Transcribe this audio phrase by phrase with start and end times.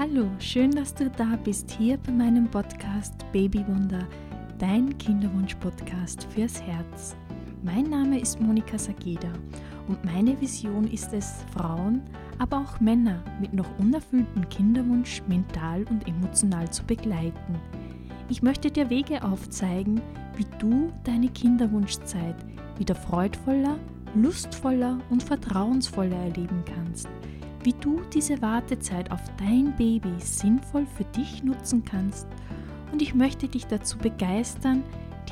[0.00, 4.06] Hallo, schön, dass du da bist hier bei meinem Podcast Babywunder,
[4.56, 7.16] dein Kinderwunsch-Podcast fürs Herz.
[7.64, 9.32] Mein Name ist Monika Sageda
[9.88, 12.02] und meine Vision ist es, Frauen,
[12.38, 17.58] aber auch Männer mit noch unerfülltem Kinderwunsch mental und emotional zu begleiten.
[18.28, 20.00] Ich möchte dir Wege aufzeigen,
[20.36, 22.36] wie du deine Kinderwunschzeit
[22.78, 23.76] wieder freudvoller,
[24.14, 27.08] lustvoller und vertrauensvoller erleben kannst
[27.68, 32.26] wie du diese Wartezeit auf dein Baby sinnvoll für dich nutzen kannst
[32.92, 34.82] und ich möchte dich dazu begeistern,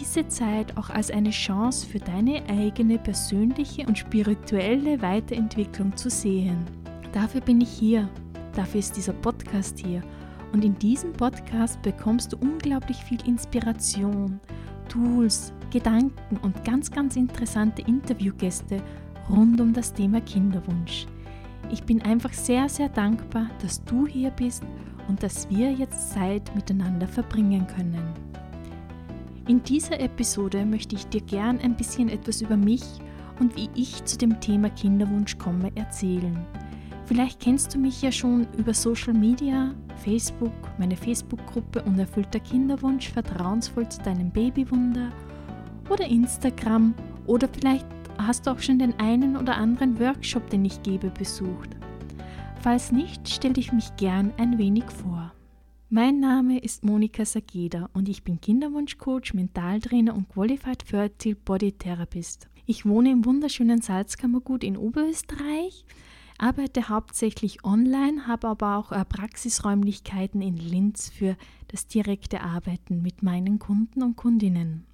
[0.00, 6.58] diese Zeit auch als eine Chance für deine eigene persönliche und spirituelle Weiterentwicklung zu sehen.
[7.12, 8.08] Dafür bin ich hier,
[8.56, 10.02] dafür ist dieser Podcast hier
[10.52, 14.40] und in diesem Podcast bekommst du unglaublich viel Inspiration,
[14.88, 18.82] Tools, Gedanken und ganz, ganz interessante Interviewgäste
[19.30, 21.06] rund um das Thema Kinderwunsch.
[21.70, 24.62] Ich bin einfach sehr, sehr dankbar, dass du hier bist
[25.08, 28.02] und dass wir jetzt Zeit miteinander verbringen können.
[29.46, 32.82] In dieser Episode möchte ich dir gern ein bisschen etwas über mich
[33.40, 36.38] und wie ich zu dem Thema Kinderwunsch komme erzählen.
[37.06, 43.88] Vielleicht kennst du mich ja schon über Social Media, Facebook, meine Facebook-Gruppe Unerfüllter Kinderwunsch, vertrauensvoll
[43.88, 45.12] zu deinem Babywunder
[45.90, 46.94] oder Instagram
[47.26, 47.86] oder vielleicht
[48.18, 51.70] Hast du auch schon den einen oder anderen Workshop, den ich gebe, besucht?
[52.60, 55.32] Falls nicht, stelle ich mich gern ein wenig vor.
[55.90, 62.48] Mein Name ist Monika Sageda und ich bin Kinderwunschcoach, Mentaltrainer und Qualified Fertile Body Therapist.
[62.66, 65.84] Ich wohne im wunderschönen Salzkammergut in Oberösterreich,
[66.38, 71.36] arbeite hauptsächlich online, habe aber auch äh, Praxisräumlichkeiten in Linz für
[71.68, 74.86] das direkte Arbeiten mit meinen Kunden und Kundinnen.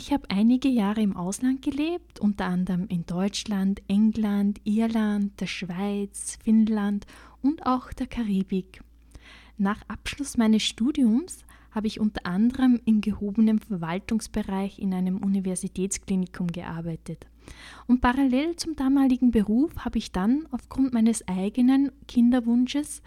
[0.00, 6.38] Ich habe einige Jahre im Ausland gelebt, unter anderem in Deutschland, England, Irland, der Schweiz,
[6.44, 7.04] Finnland
[7.42, 8.80] und auch der Karibik.
[9.56, 17.26] Nach Abschluss meines Studiums habe ich unter anderem im gehobenen Verwaltungsbereich in einem Universitätsklinikum gearbeitet.
[17.88, 23.02] Und parallel zum damaligen Beruf habe ich dann aufgrund meines eigenen Kinderwunsches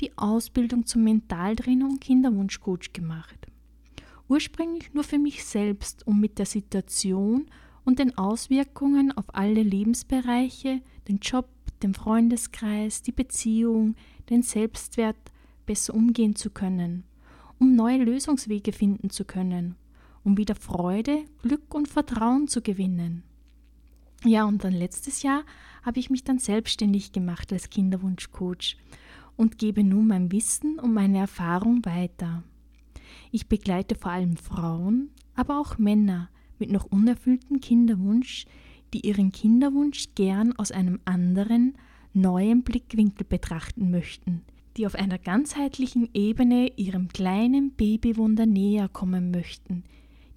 [0.00, 3.48] die Ausbildung zum Mentaltrainer und Kinderwunschcoach gemacht
[4.28, 7.46] ursprünglich nur für mich selbst, um mit der Situation
[7.84, 11.48] und den Auswirkungen auf alle Lebensbereiche, den Job,
[11.82, 13.94] den Freundeskreis, die Beziehung,
[14.30, 15.16] den Selbstwert
[15.66, 17.04] besser umgehen zu können,
[17.58, 19.76] um neue Lösungswege finden zu können,
[20.24, 23.22] um wieder Freude, Glück und Vertrauen zu gewinnen.
[24.24, 25.44] Ja, und dann letztes Jahr
[25.82, 28.76] habe ich mich dann selbstständig gemacht als Kinderwunschcoach
[29.36, 32.42] und gebe nun mein Wissen und meine Erfahrung weiter.
[33.30, 38.46] Ich begleite vor allem Frauen, aber auch Männer mit noch unerfülltem Kinderwunsch,
[38.92, 41.74] die ihren Kinderwunsch gern aus einem anderen,
[42.14, 44.42] neuen Blickwinkel betrachten möchten,
[44.76, 49.84] die auf einer ganzheitlichen Ebene ihrem kleinen Babywunder näher kommen möchten,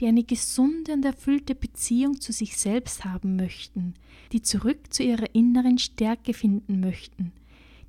[0.00, 3.94] die eine gesunde und erfüllte Beziehung zu sich selbst haben möchten,
[4.32, 7.32] die zurück zu ihrer inneren Stärke finden möchten,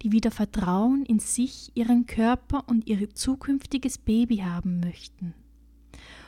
[0.02, 5.34] die wieder Vertrauen in sich, ihren Körper und ihr zukünftiges Baby haben möchten.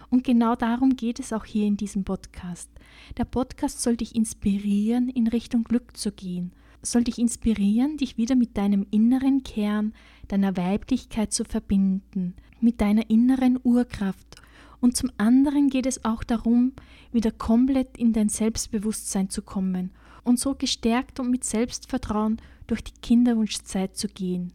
[0.10, 2.70] Und genau darum geht es auch hier in diesem Podcast.
[3.18, 6.52] Der Podcast soll dich inspirieren, in Richtung Glück zu gehen,
[6.84, 9.94] soll dich inspirieren, dich wieder mit deinem inneren Kern,
[10.28, 14.43] deiner Weiblichkeit zu verbinden, mit deiner inneren Urkraft.
[14.84, 16.74] Und zum anderen geht es auch darum,
[17.14, 19.92] wieder komplett in dein Selbstbewusstsein zu kommen
[20.26, 24.52] und so gestärkt und mit Selbstvertrauen durch die Kinderwunschzeit zu gehen.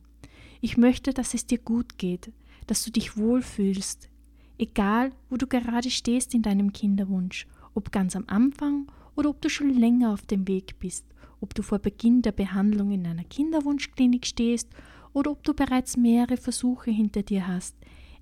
[0.61, 2.31] Ich möchte, dass es dir gut geht,
[2.67, 4.11] dass du dich wohlfühlst,
[4.59, 9.49] egal wo du gerade stehst in deinem Kinderwunsch, ob ganz am Anfang oder ob du
[9.49, 11.07] schon länger auf dem Weg bist,
[11.41, 14.69] ob du vor Beginn der Behandlung in einer Kinderwunschklinik stehst
[15.15, 17.75] oder ob du bereits mehrere Versuche hinter dir hast,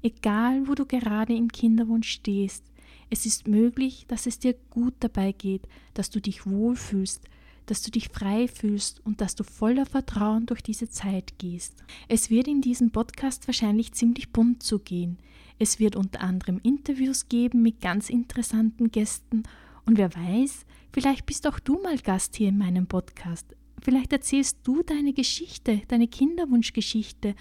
[0.06, 2.65] egal wo du gerade im Kinderwunsch stehst,
[3.11, 5.62] es ist möglich, dass es dir gut dabei geht,
[5.94, 7.22] dass du dich wohlfühlst,
[7.67, 11.85] dass du dich frei fühlst und dass du voller Vertrauen durch diese Zeit gehst.
[12.08, 15.19] Es wird in diesem Podcast wahrscheinlich ziemlich bunt zugehen.
[15.58, 19.43] Es wird unter anderem Interviews geben mit ganz interessanten Gästen
[19.85, 23.56] und wer weiß, vielleicht bist auch du mal Gast hier in meinem Podcast.
[23.81, 27.35] Vielleicht erzählst du deine Geschichte, deine Kinderwunschgeschichte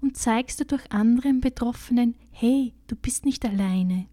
[0.00, 4.06] und zeigst dadurch anderen Betroffenen, hey, du bist nicht alleine.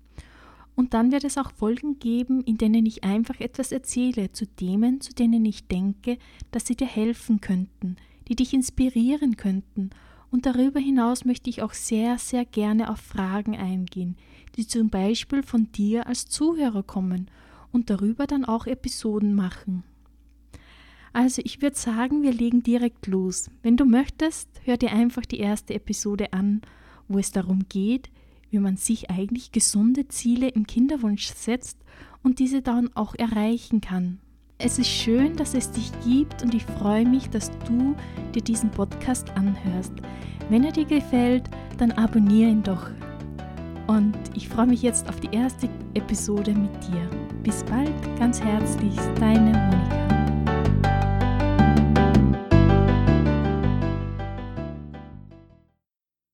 [0.75, 4.99] Und dann wird es auch Folgen geben, in denen ich einfach etwas erzähle zu Themen,
[4.99, 6.17] zu denen ich denke,
[6.51, 7.95] dass sie dir helfen könnten,
[8.27, 9.91] die dich inspirieren könnten.
[10.31, 14.17] Und darüber hinaus möchte ich auch sehr, sehr gerne auf Fragen eingehen,
[14.57, 17.31] die zum Beispiel von dir als Zuhörer kommen
[17.71, 19.83] und darüber dann auch Episoden machen.
[21.15, 23.49] Also ich würde sagen, wir legen direkt los.
[23.63, 26.59] Wenn du möchtest, hör dir einfach die erste Episode an,
[27.07, 28.09] wo es darum geht,
[28.49, 31.77] wie man sich eigentlich gesunde Ziele im Kinderwunsch setzt
[32.21, 34.19] und diese dann auch erreichen kann.
[34.57, 37.95] Es ist schön, dass es dich gibt und ich freue mich, dass du
[38.33, 39.93] dir diesen Podcast anhörst.
[40.49, 42.89] Wenn er dir gefällt, dann abonniere ihn doch.
[43.87, 47.09] Und ich freue mich jetzt auf die erste Episode mit dir.
[47.41, 50.04] Bis bald, ganz herzlich, deine Monika.